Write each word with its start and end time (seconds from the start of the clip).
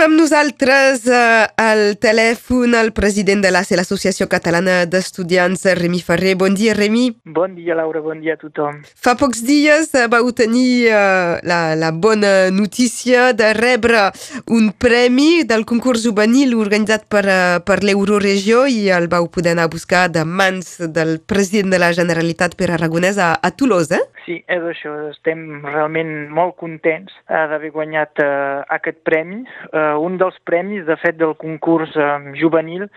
Tenim 0.00 0.14
amb 0.14 0.22
nosaltres 0.22 1.02
eh, 1.12 1.44
al 1.60 1.80
telèfon 2.00 2.72
el 2.78 2.88
president 2.96 3.42
de 3.44 3.50
l'ACE, 3.52 3.76
l'Associació 3.76 4.30
Catalana 4.32 4.86
d'Estudiants, 4.88 5.66
Remi 5.76 6.00
Ferrer. 6.00 6.38
Bon 6.40 6.54
dia, 6.56 6.72
Remi. 6.72 7.10
Bon 7.28 7.52
dia, 7.52 7.76
Laura, 7.76 8.00
bon 8.00 8.22
dia 8.24 8.38
a 8.38 8.40
tothom. 8.40 8.78
Fa 8.96 9.12
pocs 9.20 9.42
dies 9.44 9.92
eh, 9.92 10.06
vau 10.08 10.30
tenir 10.32 10.88
uh, 10.88 11.36
la, 11.44 11.74
la 11.76 11.90
bona 11.92 12.48
notícia 12.48 13.34
de 13.36 13.52
rebre 13.52 14.06
un 14.48 14.70
premi 14.72 15.44
del 15.44 15.66
concurs 15.68 16.06
juvenil 16.08 16.56
organitzat 16.56 17.04
per, 17.12 17.26
uh, 17.28 17.60
per 17.60 17.82
l'Euroregió 17.84 18.64
i 18.72 18.88
el 18.96 19.10
vau 19.12 19.28
poder 19.28 19.52
anar 19.52 19.68
a 19.68 19.74
buscar 19.74 20.06
de 20.08 20.24
mans 20.24 20.78
del 20.80 21.18
president 21.20 21.76
de 21.76 21.82
la 21.84 21.92
Generalitat, 21.92 22.56
Pere 22.56 22.78
Aragonès, 22.78 23.20
a, 23.20 23.34
a 23.36 23.52
Tolosa, 23.52 24.00
eh? 24.00 24.19
Sí, 24.24 24.36
és 24.52 24.64
això. 24.68 24.92
Estem 25.10 25.62
realment 25.64 26.28
molt 26.34 26.56
contents 26.60 27.14
d'haver 27.28 27.70
guanyat 27.72 28.20
uh, 28.22 28.60
aquest 28.76 29.00
premi. 29.06 29.42
Uh, 29.72 29.96
un 30.02 30.18
dels 30.20 30.36
premis, 30.44 30.84
de 30.86 30.96
fet, 31.00 31.16
del 31.20 31.32
concurs 31.40 31.96
uh, 31.96 32.18
juvenil 32.36 32.88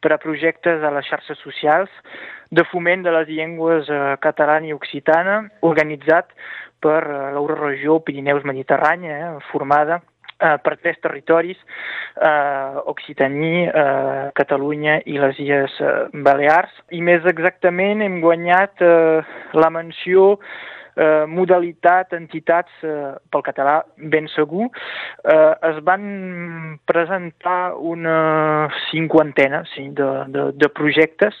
per 0.00 0.14
a 0.14 0.20
projectes 0.22 0.82
a 0.82 0.92
les 0.94 1.08
xarxes 1.10 1.38
socials 1.44 1.92
de 2.50 2.64
foment 2.70 3.04
de 3.04 3.12
les 3.14 3.28
llengües 3.28 3.90
uh, 3.92 4.16
catalana 4.24 4.70
i 4.70 4.74
occitana, 4.74 5.42
organitzat 5.66 6.32
per 6.82 7.02
uh, 7.04 7.28
l'Euroregió 7.36 8.00
Pirineus-Mediterrània, 8.06 9.18
eh, 9.18 9.44
formada 9.52 10.00
eh, 10.40 10.56
per 10.64 10.76
tres 10.80 10.98
territoris, 11.04 11.60
eh, 12.16 12.80
Occitaní, 12.92 13.68
eh, 13.68 14.30
Catalunya 14.34 15.00
i 15.06 15.18
les 15.20 15.38
Illes 15.38 15.78
eh, 15.80 15.94
Balears. 16.12 16.72
I 16.96 17.04
més 17.04 17.26
exactament 17.30 18.02
hem 18.02 18.20
guanyat 18.24 18.82
eh, 18.82 19.22
la 19.54 19.70
menció 19.70 20.36
eh, 20.96 21.24
modalitat, 21.28 22.14
entitats 22.16 22.84
eh, 22.84 23.12
pel 23.32 23.44
català 23.46 23.80
ben 24.12 24.28
segur, 24.34 24.68
eh, 25.24 25.52
es 25.70 25.80
van 25.86 26.78
presentar 26.88 27.74
una 27.76 28.68
cinquantena 28.90 29.64
sí, 29.74 29.88
de, 29.96 30.10
de, 30.34 30.50
de 30.56 30.70
projectes 30.76 31.36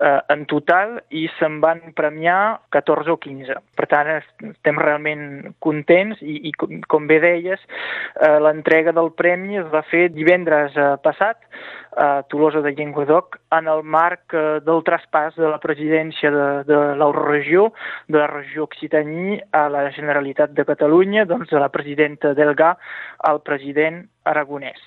eh, 0.00 0.18
en 0.32 0.46
total 0.50 0.98
i 1.10 1.28
se'n 1.38 1.60
van 1.64 1.82
premiar 1.98 2.60
14 2.74 3.14
o 3.14 3.18
15. 3.22 3.58
Per 3.82 3.88
tant, 3.90 4.06
estem 4.46 4.76
realment 4.78 5.54
contents 5.58 6.20
i, 6.22 6.36
i 6.46 6.52
com, 6.54 7.08
bé 7.10 7.16
deies, 7.18 7.58
eh, 8.14 8.36
l'entrega 8.38 8.92
del 8.94 9.10
premi 9.18 9.58
es 9.58 9.66
va 9.72 9.82
fer 9.90 10.04
divendres 10.14 10.76
eh, 10.78 10.92
passat 11.02 11.40
a 11.98 12.22
Tolosa 12.30 12.62
de 12.62 12.70
Llenguadoc 12.76 13.40
en 13.58 13.66
el 13.66 13.82
marc 13.82 14.36
eh, 14.38 14.60
del 14.62 14.84
traspàs 14.86 15.34
de 15.34 15.50
la 15.50 15.58
presidència 15.58 16.30
de, 16.30 16.46
de 16.70 16.78
l'Euroregió, 17.00 17.72
de 18.06 18.22
la 18.22 18.30
regió 18.30 18.68
Occitaní 18.70 19.40
a 19.50 19.66
la 19.72 19.88
Generalitat 19.90 20.54
de 20.54 20.64
Catalunya, 20.68 21.26
doncs 21.26 21.50
de 21.50 21.58
la 21.58 21.72
presidenta 21.74 22.36
Delgà 22.38 22.76
al 23.26 23.42
president 23.42 24.04
aragonès. 24.22 24.78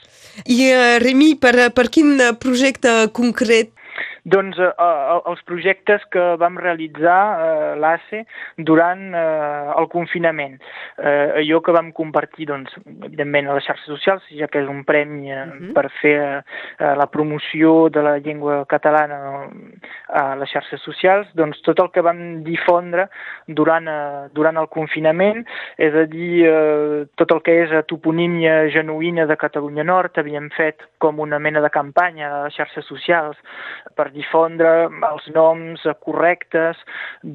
I, 0.48 0.72
uh, 0.72 0.96
Remi, 1.04 1.34
per, 1.36 1.74
per 1.76 1.90
quin 1.92 2.16
projecte 2.40 2.96
concret 3.12 3.76
doncs 4.26 4.58
eh, 4.59 4.72
eh, 4.73 5.18
els 5.30 5.42
projectes 5.45 6.04
que 6.14 6.23
vam 6.42 6.58
realitzar 6.58 7.20
eh, 7.45 7.73
l'ACE 7.80 8.23
durant 8.58 9.04
eh, 9.14 9.73
el 9.78 9.88
confinament. 9.94 10.58
Eh, 10.98 11.42
allò 11.44 11.62
que 11.62 11.76
vam 11.76 11.92
compartir, 11.95 12.50
doncs, 12.50 12.73
evidentment, 13.06 13.50
a 13.50 13.58
les 13.58 13.68
xarxes 13.68 13.92
socials, 13.94 14.26
ja 14.34 14.50
que 14.50 14.64
és 14.64 14.72
un 14.72 14.84
premi 14.88 15.31
eh, 15.31 15.44
uh 15.44 15.46
mhm. 15.46 15.70
-huh. 15.70 15.73
per 15.73 15.90
fer 16.02 16.18
eh, 16.80 16.96
la 16.96 17.08
promoció 17.08 17.90
de 17.90 18.02
la 18.02 18.18
llengua 18.18 18.66
catalana 18.66 19.50
a 20.09 20.36
les 20.36 20.50
xarxes 20.50 20.81
socials, 20.81 21.28
doncs 21.34 21.62
tot 21.62 21.80
el 21.80 21.92
que 21.92 22.02
vam 22.02 22.44
difondre 22.44 23.09
durant, 23.48 23.88
eh, 23.88 24.30
durant 24.34 24.58
el 24.58 24.68
confinament, 24.68 25.46
és 25.78 25.94
a 25.94 26.06
dir, 26.06 26.46
eh, 26.46 27.06
tot 27.16 27.31
el 27.31 27.42
que 27.42 27.64
és 27.64 27.86
toponímia 27.86 28.70
genuïna 28.70 29.26
de 29.26 29.38
Catalunya 29.38 29.84
Nord, 29.84 30.18
havíem 30.18 30.50
fet 30.50 30.81
com 30.98 31.20
una 31.20 31.40
mena 31.40 31.62
de 31.62 31.70
campanya 31.70 32.26
a 32.30 32.44
les 32.46 32.56
xarxes 32.56 32.86
socials 32.86 33.38
per 33.96 34.12
difondre 34.16 34.72
els 34.88 35.28
noms 35.36 35.84
correctes 36.06 36.80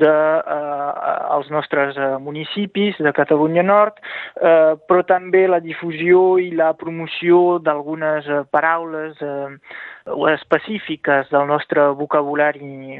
de 0.02 0.10
eh, 0.10 0.90
els 1.36 1.50
nostres 1.54 1.98
eh, 2.00 2.10
municipis 2.24 2.98
de 3.04 3.12
Catalunya 3.16 3.64
Nord, 3.66 4.00
eh, 4.40 4.74
però 4.88 5.04
també 5.06 5.46
la 5.48 5.60
difusió 5.64 6.38
i 6.40 6.50
la 6.56 6.72
promoció 6.80 7.58
d'algunes 7.64 8.28
eh, 8.28 8.42
paraules 8.50 9.20
eh, 9.22 9.56
específiques 10.06 11.28
del 11.30 11.46
nostre 11.46 11.88
vocabulari 11.98 12.98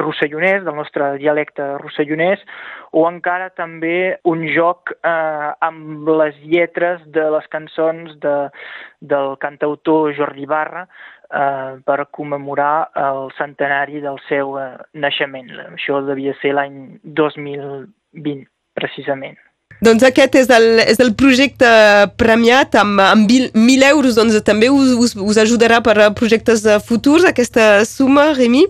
rossellonès, 0.00 0.64
del 0.64 0.74
nostre 0.74 1.10
dialecte 1.18 1.64
rossellonès, 1.82 2.42
o 2.92 3.04
encara 3.08 3.50
també 3.50 4.18
un 4.24 4.46
joc 4.54 4.94
eh, 4.96 5.50
amb 5.60 6.08
les 6.08 6.36
lletres 6.44 7.04
de 7.14 7.28
les 7.36 7.46
cançons 7.52 8.14
de, 8.22 8.36
del 9.00 9.36
cantautor 9.42 10.14
Jordi 10.16 10.46
Barra, 10.46 10.86
eh, 11.30 11.76
per 11.84 11.98
commemorar 12.10 12.90
el 12.96 13.28
centenari 13.38 14.00
del 14.04 14.20
seu 14.28 14.56
eh, 14.60 14.70
naixement. 14.94 15.52
Això 15.74 16.00
devia 16.06 16.34
ser 16.42 16.54
l'any 16.56 16.98
2020, 17.04 18.48
precisament. 18.78 19.38
Doncs 19.84 20.02
aquest 20.02 20.34
és 20.40 20.48
el, 20.50 20.80
és 20.82 20.98
el 20.98 21.12
projecte 21.18 21.68
premiat 22.18 22.74
amb, 22.80 22.98
amb 22.98 23.30
1.000 23.30 23.86
euros, 23.92 24.16
doncs 24.18 24.34
també 24.46 24.72
us, 24.74 24.90
us, 24.98 25.14
us 25.14 25.38
ajudarà 25.38 25.78
per 25.86 25.94
a 26.02 26.10
projectes 26.10 26.66
futurs 26.88 27.26
aquesta 27.28 27.84
suma, 27.86 28.32
Remi? 28.34 28.66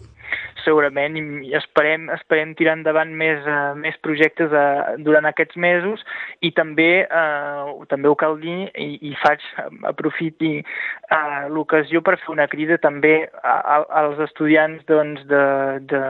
Segurament 0.65 1.17
i 1.19 1.55
esperem, 1.59 2.09
esperem 2.15 2.55
tirar 2.59 2.77
endavant 2.79 3.11
més, 3.15 3.41
uh, 3.47 3.75
més 3.79 3.97
projectes 4.05 4.53
uh, 4.53 4.97
durant 5.05 5.29
aquests 5.29 5.59
mesos 5.61 6.05
i 6.45 6.51
també, 6.57 7.07
uh, 7.07 7.73
també 7.91 8.11
ho 8.11 8.17
cal 8.19 8.39
dir 8.43 8.69
i, 8.75 8.89
i 9.11 9.15
faig, 9.23 9.45
aprofiti 9.91 10.59
uh, 10.61 11.49
l'ocasió 11.53 12.03
per 12.05 12.19
fer 12.23 12.33
una 12.35 12.49
crida 12.51 12.79
també 12.83 13.15
a, 13.43 13.57
a, 13.57 13.81
als 14.03 14.23
estudiants 14.29 14.85
doncs, 14.89 15.25
de, 15.31 15.45
de, 15.91 16.03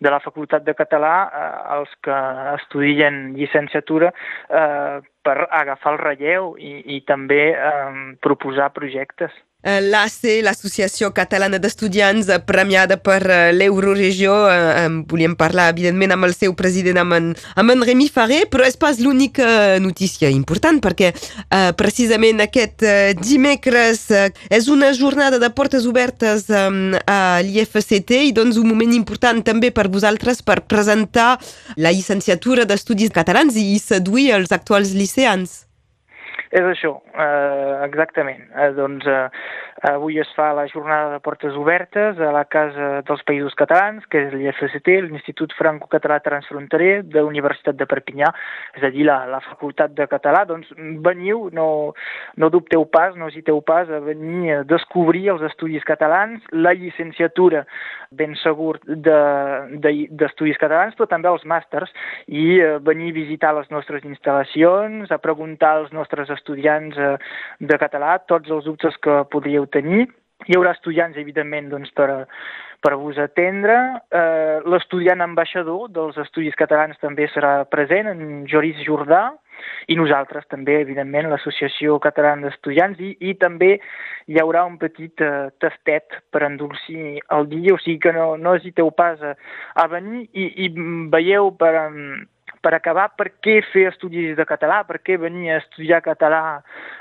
de 0.00 0.12
la 0.12 0.22
Facultat 0.24 0.66
de 0.66 0.76
Català, 0.78 1.14
uh, 1.28 1.78
els 1.78 1.94
que 2.04 2.18
estudien 2.56 3.22
llicenciatura, 3.38 4.12
uh, 4.50 5.00
per 5.24 5.36
agafar 5.50 5.94
el 5.94 6.00
relleu 6.00 6.54
i, 6.58 6.72
i 6.96 7.00
també 7.08 7.52
um, 7.52 8.02
proposar 8.24 8.70
projectes. 8.76 9.34
Eh, 9.62 9.80
L'ACE, 9.84 10.40
l'Associació 10.40 11.10
Catalana 11.12 11.58
d'Estudiants, 11.60 12.30
eh, 12.32 12.38
premiada 12.40 12.96
per 12.96 13.20
eh, 13.28 13.52
l'Euroregió. 13.52 14.32
Volíem 15.10 15.34
parlar, 15.36 15.68
evidentment, 15.74 16.14
amb 16.14 16.24
el 16.24 16.34
seu 16.34 16.54
president, 16.56 17.00
amb 17.02 17.16
en, 17.16 17.28
amb 17.60 17.74
en 17.74 17.84
Remi 17.84 18.08
Faré, 18.08 18.40
però 18.48 18.64
és 18.64 18.78
pas 18.80 18.98
l'única 19.02 19.78
notícia 19.82 20.30
important, 20.32 20.80
perquè 20.82 21.10
precisament 21.76 22.40
aquest 22.42 22.84
dimecres 23.20 24.06
és 24.50 24.68
una 24.72 24.90
jornada 24.96 25.38
de 25.42 25.50
portes 25.54 25.86
obertes 25.88 26.46
a 26.50 27.20
l'IFCT 27.44 28.16
i 28.30 28.34
doncs 28.36 28.58
un 28.60 28.68
moment 28.70 28.94
important 28.96 29.42
també 29.46 29.72
per 29.74 29.88
vosaltres 29.92 30.42
per 30.42 30.62
presentar 30.70 31.32
la 31.76 31.92
llicenciatura 31.92 32.64
d'Estudis 32.64 33.12
Catalans 33.14 33.58
i 33.60 33.78
seduir 33.82 34.30
els 34.38 34.54
actuals 34.56 34.94
liceans. 34.96 35.69
És 36.50 36.66
això, 36.66 36.96
eh, 37.14 37.84
exactament. 37.86 38.42
Eh, 38.58 38.72
doncs 38.74 39.06
eh, 39.06 39.28
avui 39.86 40.18
es 40.18 40.28
fa 40.34 40.48
la 40.52 40.66
jornada 40.66 41.12
de 41.12 41.20
portes 41.22 41.54
obertes 41.54 42.18
a 42.18 42.32
la 42.34 42.42
Casa 42.50 42.88
dels 43.06 43.22
Països 43.22 43.54
Catalans, 43.54 44.02
que 44.10 44.24
és 44.26 44.34
l'IFCT, 44.34 44.90
l'Institut 45.06 45.54
Franco-Català 45.54 46.18
Transfronterer 46.24 47.04
de 47.06 47.20
la 47.20 47.28
Universitat 47.28 47.78
de 47.78 47.86
Perpinyà, 47.86 48.32
és 48.74 48.82
a 48.82 48.90
dir, 48.90 49.06
la, 49.06 49.20
la 49.30 49.38
Facultat 49.46 49.94
de 49.94 50.08
Català. 50.10 50.42
Doncs 50.48 50.74
veniu, 51.06 51.46
no, 51.54 51.68
no 52.34 52.50
dubteu 52.50 52.82
pas, 52.90 53.14
no 53.14 53.30
hesiteu 53.30 53.62
pas 53.62 53.86
a 53.86 54.02
venir 54.02 54.56
a 54.56 54.64
descobrir 54.66 55.28
els 55.36 55.46
estudis 55.52 55.86
catalans, 55.86 56.42
la 56.50 56.74
llicenciatura, 56.74 57.62
ben 58.10 58.34
segur, 58.42 58.80
d'estudis 58.82 60.10
de, 60.10 60.18
de, 60.18 60.58
catalans, 60.58 60.98
però 60.98 61.06
també 61.06 61.30
els 61.30 61.46
màsters, 61.46 61.94
i 62.26 62.58
eh, 62.58 62.74
venir 62.82 63.14
a 63.14 63.18
visitar 63.22 63.54
les 63.54 63.70
nostres 63.70 64.02
instal·lacions, 64.02 65.14
a 65.14 65.22
preguntar 65.22 65.76
als 65.78 65.94
nostres 65.94 66.26
estudiants 66.26 66.39
eh, 66.48 67.16
de 67.60 67.78
català 67.78 68.18
tots 68.26 68.50
els 68.50 68.64
dubtes 68.64 68.96
que 69.02 69.24
podríeu 69.30 69.66
tenir. 69.66 70.08
Hi 70.48 70.56
haurà 70.56 70.72
estudiants, 70.72 71.16
evidentment, 71.20 71.68
doncs, 71.68 71.90
per, 71.92 72.26
per 72.80 72.94
vos 72.96 73.18
atendre. 73.18 73.76
Eh, 74.10 74.60
L'estudiant 74.64 75.20
ambaixador 75.20 75.90
dels 75.92 76.16
estudis 76.18 76.56
catalans 76.56 76.98
també 77.00 77.28
serà 77.34 77.64
present, 77.68 78.08
en 78.08 78.46
Joris 78.48 78.80
Jordà, 78.86 79.30
i 79.92 79.96
nosaltres 79.98 80.46
també, 80.48 80.78
evidentment, 80.80 81.28
l'Associació 81.28 81.98
Catalana 82.00 82.48
d'Estudiants, 82.48 83.00
i, 83.04 83.12
i 83.20 83.34
també 83.40 83.74
hi 84.30 84.40
haurà 84.40 84.64
un 84.68 84.78
petit 84.80 85.20
eh, 85.24 85.50
tastet 85.60 86.16
per 86.32 86.44
endolcir 86.48 87.20
el 87.36 87.48
dia, 87.50 87.74
o 87.74 87.80
sigui 87.82 88.00
que 88.06 88.14
no, 88.16 88.32
no 88.40 88.56
hesiteu 88.56 88.90
pas 88.96 89.20
a, 89.20 89.34
a 89.76 89.86
venir 89.92 90.26
i, 90.32 90.48
i 90.64 90.70
veieu 91.12 91.52
per, 91.60 91.74
per 92.62 92.74
acabar, 92.76 93.08
per 93.16 93.30
què 93.42 93.60
fer 93.72 93.88
estudis 93.90 94.36
de 94.38 94.46
català, 94.48 94.82
per 94.88 95.00
què 95.04 95.18
venir 95.20 95.50
a 95.50 95.60
estudiar 95.62 96.02
català 96.04 96.42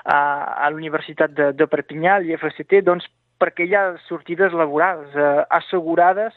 a, 0.03 0.19
a 0.65 0.69
l'Universitat 0.71 1.35
de, 1.35 1.51
de 1.53 1.67
Perpinyà, 1.69 2.19
l'IFCT, 2.23 2.79
doncs 2.87 3.07
perquè 3.39 3.65
hi 3.65 3.75
ha 3.75 3.83
sortides 4.07 4.53
laborals 4.55 5.15
eh, 5.15 5.27
assegurades, 5.55 6.35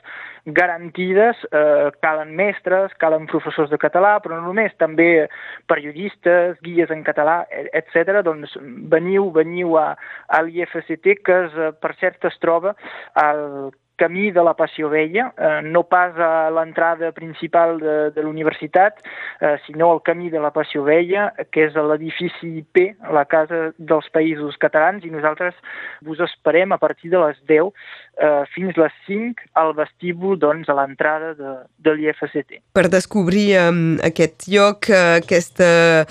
garantides, 0.59 1.43
eh, 1.51 1.91
calen 2.05 2.33
mestres, 2.39 2.95
calen 3.03 3.27
professors 3.31 3.71
de 3.73 3.79
català, 3.83 4.15
però 4.23 4.39
no 4.39 4.51
només, 4.51 4.75
també 4.79 5.27
periodistes, 5.71 6.59
guies 6.63 6.95
en 6.95 7.05
català, 7.07 7.43
etc. 7.75 8.23
Doncs 8.27 8.55
veniu, 8.93 9.31
veniu 9.35 9.77
a, 9.83 9.93
a 10.29 10.43
l'IFCT, 10.47 11.17
que 11.27 11.39
es, 11.47 11.59
eh, 11.59 11.73
per 11.83 11.95
cert 12.01 12.31
es 12.31 12.39
troba 12.43 12.77
al 13.19 13.73
camí 14.03 14.31
de 14.35 14.43
la 14.43 14.55
Passió 14.59 14.91
Vella, 14.91 15.29
eh, 15.39 15.61
no 15.63 15.85
pas 15.87 16.19
a 16.19 16.51
l'entrada 16.51 17.13
principal 17.15 17.79
de, 17.79 17.97
de 18.11 18.23
l'universitat, 18.27 18.99
eh, 19.41 19.57
sinó 19.67 19.93
al 19.93 20.03
camí 20.03 20.31
de 20.31 20.43
la 20.43 20.51
Passió 20.51 20.83
Vella, 20.83 21.29
que 21.55 21.69
és 21.69 21.79
l'edifici 21.79 22.65
P, 22.75 22.89
la 23.15 23.25
Casa 23.31 23.69
dels 23.79 24.09
Països 24.15 24.59
Catalans, 24.63 25.07
i 25.07 25.13
nosaltres 25.13 25.55
vos 26.03 26.23
esperem 26.27 26.75
a 26.75 26.81
partir 26.83 27.13
de 27.15 27.21
les 27.23 27.39
10 27.47 27.71
eh, 28.19 28.43
fins 28.55 28.77
les 28.77 28.97
5 29.07 29.47
al 29.63 29.73
vestíbul, 29.79 30.39
doncs, 30.41 30.69
a 30.69 30.77
l'entrada 30.77 31.33
de, 31.39 31.55
de 31.79 31.95
l'IFCT. 31.97 32.59
Per 32.75 32.87
descobrir 32.91 33.47
eh, 33.55 33.71
aquest 34.09 34.49
lloc, 34.51 34.91
eh, 34.91 35.21
aquest, 35.21 35.63
eh, 35.63 36.03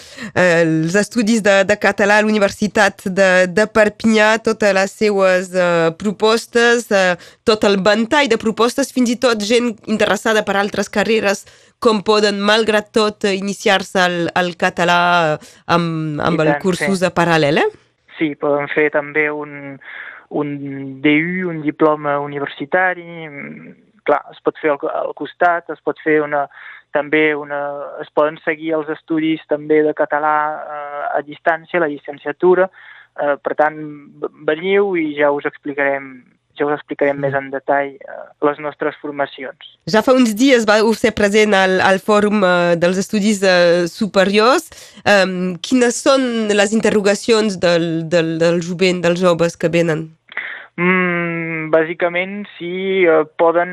els 0.61 0.95
estudis 0.95 1.43
de, 1.43 1.61
de 1.67 1.79
català 1.81 2.21
a 2.21 2.25
l'Universitat 2.25 3.05
de, 3.05 3.29
de 3.51 3.67
Perpinyà, 3.67 4.33
totes 4.45 4.75
les 4.77 4.97
seues 5.03 5.51
eh, 5.51 5.91
propostes, 5.99 6.87
eh, 6.95 7.15
tot 7.47 7.67
el 7.67 7.80
ventall 7.85 8.29
de 8.31 8.39
propostes, 8.41 8.91
fins 8.93 9.11
i 9.13 9.17
tot 9.19 9.41
gent 9.45 9.73
interessada 9.91 10.43
per 10.47 10.57
altres 10.59 10.89
carreres 10.89 11.45
com 11.81 12.03
poden, 12.05 12.41
malgrat 12.45 12.91
tot, 12.93 13.25
iniciar-se 13.25 14.01
al, 14.01 14.17
al 14.37 14.53
català 14.59 14.99
amb, 15.65 16.21
amb 16.21 16.43
el 16.45 16.55
cursos 16.61 17.01
sí. 17.01 17.13
paral·lel, 17.15 17.61
eh? 17.63 17.69
Sí, 18.19 18.33
poden 18.37 18.69
fer 18.69 18.91
també 18.93 19.29
un, 19.33 19.79
un 20.29 20.51
DU, 21.01 21.47
un 21.49 21.63
diploma 21.65 22.19
universitari, 22.21 23.25
clar, 24.05 24.21
es 24.31 24.43
pot 24.45 24.59
fer 24.61 24.75
al, 24.75 24.83
al 24.91 25.15
costat, 25.17 25.71
es 25.73 25.81
pot 25.83 25.97
fer 26.05 26.19
una, 26.21 26.45
també 26.93 27.31
una, 27.35 27.61
es 28.03 28.11
poden 28.13 28.37
seguir 28.45 28.75
els 28.77 28.91
estudis 28.93 29.41
també 29.49 29.81
de 29.85 29.95
català 29.97 30.35
eh, 30.59 31.03
a 31.17 31.21
distància, 31.25 31.81
la 31.81 31.89
llicenciatura, 31.91 32.69
eh, 33.17 33.35
per 33.41 33.57
tant, 33.59 33.81
veniu 34.47 34.93
i 34.99 35.11
ja 35.17 35.31
us 35.35 35.47
explicarem 35.49 36.13
ja 36.59 36.67
us 36.67 36.75
explicarem 36.77 37.19
més 37.21 37.35
en 37.37 37.49
detall 37.53 37.93
eh, 37.95 38.21
les 38.47 38.61
nostres 38.63 38.97
formacions. 39.01 39.73
Ja 39.91 40.03
fa 40.05 40.15
uns 40.17 40.33
dies 40.37 40.65
vau 40.69 40.91
ser 40.97 41.13
present 41.17 41.55
al, 41.57 41.79
al 41.83 42.01
Fòrum 42.03 42.43
eh, 42.45 42.75
dels 42.81 42.99
Estudis 43.01 43.41
eh, 43.43 43.87
Superiors. 43.91 44.69
Um, 45.05 45.55
quines 45.63 46.01
són 46.03 46.49
les 46.53 46.73
interrogacions 46.75 47.59
del, 47.61 48.09
del, 48.11 48.37
del 48.41 48.61
jovent, 48.65 49.03
dels 49.05 49.21
joves 49.21 49.57
que 49.59 49.71
venen? 49.71 50.09
Mm, 50.79 51.69
bàsicament, 51.73 52.41
sí, 52.57 53.03
eh, 53.05 53.23
poden, 53.37 53.71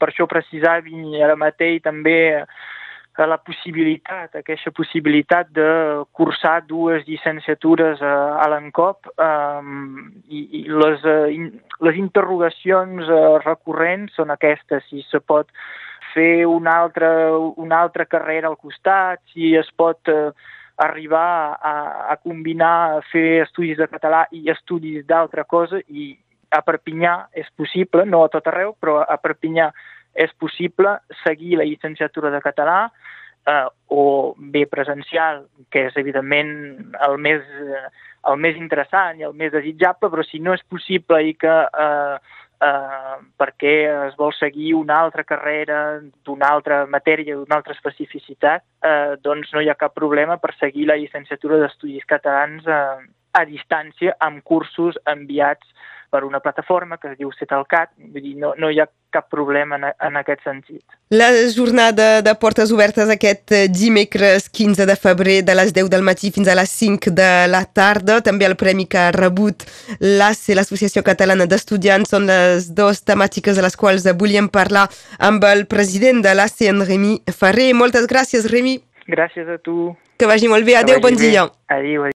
per 0.00 0.10
això 0.10 0.28
precisar, 0.30 0.80
ara 1.22 1.38
mateix 1.38 1.82
també 1.84 2.18
la 3.18 3.36
possibilitat, 3.44 4.38
aquesta 4.40 4.72
possibilitat 4.72 5.50
de 5.52 5.68
cursar 6.16 6.62
dues 6.64 7.04
llicenciatures 7.04 8.00
a, 8.00 8.14
a 8.40 8.48
l'ENCOP 8.48 9.10
um, 9.20 10.08
i, 10.28 10.40
i 10.60 10.64
les, 10.68 11.04
in, 11.34 11.50
les 11.84 12.00
interrogacions 12.00 13.04
uh, 13.10 13.36
recurrents 13.44 14.16
són 14.16 14.32
aquestes, 14.32 14.86
si 14.88 15.04
se 15.10 15.20
pot 15.20 15.52
fer 16.14 16.46
una 16.48 16.78
altra, 16.80 17.12
una 17.36 17.82
altra 17.84 18.08
carrera 18.08 18.48
al 18.48 18.56
costat, 18.56 19.20
si 19.34 19.52
es 19.60 19.68
pot 19.76 20.08
uh, 20.08 20.32
arribar 20.80 21.58
a, 21.60 21.76
a 22.12 22.16
combinar, 22.16 22.96
a 22.96 23.06
fer 23.12 23.42
estudis 23.44 23.76
de 23.76 23.88
català 23.92 24.24
i 24.32 24.48
estudis 24.50 25.04
d'altra 25.04 25.44
cosa 25.44 25.84
i 25.88 26.14
a 26.52 26.60
Perpinyà 26.64 27.14
és 27.38 27.48
possible, 27.56 28.04
no 28.04 28.24
a 28.24 28.30
tot 28.32 28.48
arreu, 28.48 28.74
però 28.80 29.00
a 29.04 29.16
Perpinyà 29.20 29.70
és 30.14 30.32
possible 30.38 30.98
seguir 31.22 31.56
la 31.58 31.66
llicenciatura 31.68 32.30
de 32.30 32.40
català 32.44 32.78
eh, 33.46 33.66
o 33.88 34.34
bé 34.36 34.66
presencial, 34.66 35.46
que 35.70 35.88
és 35.88 35.96
evidentment 35.96 36.52
el 37.08 37.18
més, 37.18 37.42
eh, 37.42 37.88
el 38.30 38.38
més 38.38 38.58
interessant 38.60 39.18
i 39.20 39.26
el 39.28 39.34
més 39.34 39.52
desitjable, 39.52 40.10
però 40.10 40.24
si 40.26 40.40
no 40.40 40.54
és 40.54 40.64
possible 40.70 41.22
i 41.26 41.34
que 41.34 41.56
eh, 41.86 42.18
eh, 42.62 43.16
perquè 43.40 43.74
es 44.08 44.18
vol 44.18 44.34
seguir 44.36 44.74
una 44.78 45.00
altra 45.00 45.24
carrera 45.24 46.00
d'una 46.24 46.52
altra 46.56 46.84
matèria, 46.86 47.36
d'una 47.36 47.58
altra 47.58 47.74
especificitat, 47.76 48.64
eh, 48.84 49.16
doncs 49.22 49.52
no 49.54 49.62
hi 49.62 49.70
ha 49.72 49.78
cap 49.78 49.94
problema 49.94 50.38
per 50.38 50.54
seguir 50.58 50.86
la 50.90 50.98
llicenciatura 51.00 51.58
d'Estudis 51.62 52.06
Catalans 52.06 52.66
eh, 52.66 53.08
a 53.32 53.44
distància 53.48 54.14
amb 54.20 54.42
cursos 54.44 54.98
enviats 55.08 55.66
per 56.12 56.24
una 56.28 56.40
plataforma 56.44 56.98
que 57.00 57.08
es 57.08 57.16
diu 57.16 57.30
Cetalcat, 57.32 57.94
vull 58.12 58.20
dir, 58.20 58.34
no, 58.36 58.52
no 58.60 58.68
hi 58.68 58.82
ha 58.82 58.86
cap 59.12 59.30
problema 59.32 59.78
en, 59.78 59.86
en 59.88 60.18
aquest 60.20 60.44
sentit. 60.44 60.82
La 61.12 61.30
jornada 61.54 62.20
de 62.24 62.34
portes 62.40 62.72
obertes 62.72 63.08
aquest 63.12 63.54
eh, 63.56 63.62
dimecres 63.72 64.50
15 64.52 64.86
de 64.88 64.96
febrer 65.00 65.38
de 65.48 65.56
les 65.56 65.72
10 65.72 65.88
del 65.92 66.04
matí 66.04 66.32
fins 66.34 66.52
a 66.52 66.56
les 66.58 66.72
5 66.82 67.14
de 67.16 67.30
la 67.48 67.64
tarda. 67.64 68.20
També 68.24 68.48
el 68.48 68.58
premi 68.60 68.84
que 68.84 69.00
ha 69.00 69.10
rebut 69.16 69.64
l'ACE, 70.00 70.56
l'Associació 70.58 71.04
Catalana 71.06 71.48
d'Estudiants, 71.48 72.12
són 72.12 72.28
les 72.28 72.68
dues 72.76 73.04
temàtiques 73.08 73.56
de 73.56 73.64
les 73.64 73.76
quals 73.80 74.08
volíem 74.20 74.52
parlar 74.52 74.88
amb 75.18 75.44
el 75.48 75.66
president 75.66 76.20
de 76.24 76.36
l'ACE, 76.36 76.68
en 76.72 76.84
Remi 76.84 77.18
Ferrer. 77.32 77.72
Moltes 77.72 78.08
gràcies, 78.08 78.48
Remi. 78.52 78.78
Gràcies 79.08 79.48
a 79.48 79.58
tu. 79.58 79.94
Que 80.20 80.28
vagi 80.30 80.46
molt 80.46 80.62
bé. 80.62 80.76
Adéu, 80.78 81.00
bon 81.02 81.16
dia. 81.18 81.48
Adéu. 81.66 82.04